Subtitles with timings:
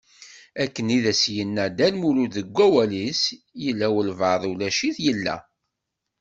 [0.63, 3.21] Akken i as-yenna dda Lmulud deg wawal-is:
[3.63, 5.35] Yella walebɛaḍ ulac-it, yella.